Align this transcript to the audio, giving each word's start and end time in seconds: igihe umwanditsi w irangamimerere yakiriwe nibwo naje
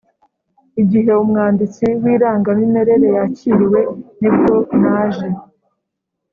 igihe 0.81 1.11
umwanditsi 1.23 1.85
w 2.01 2.03
irangamimerere 2.15 3.07
yakiriwe 3.17 3.81
nibwo 4.19 4.55
naje 4.81 5.27